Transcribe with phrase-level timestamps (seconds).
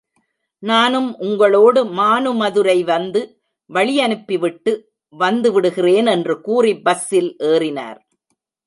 [0.59, 3.21] நானும் உங்களோடு மானுமதுரை வந்து,
[3.73, 4.73] வழியனுப்பிவிட்டு
[5.09, 7.99] வந்து விடுகிறேன் என்று கூறிப் பஸ்ஸில் ஏறினார்.